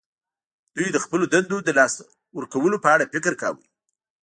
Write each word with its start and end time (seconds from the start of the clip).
دوی 0.75 0.87
د 0.91 0.97
خپلو 1.03 1.25
دندو 1.33 1.57
د 1.63 1.69
لاسه 1.79 2.01
ورکولو 2.37 2.77
په 2.83 2.89
اړه 2.95 3.09
فکر 3.13 3.33
کاوه 3.41 3.63